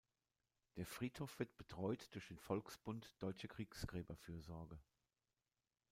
Der 0.77 0.87
Friedhof 0.87 1.37
wird 1.37 1.55
betreut 1.57 2.07
durch 2.15 2.25
den 2.29 2.39
Volksbund 2.39 3.07
Deutsche 3.19 3.47
Kriegsgräberfürsorge. 3.47 4.79